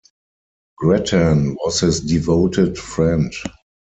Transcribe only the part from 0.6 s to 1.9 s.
Grattan was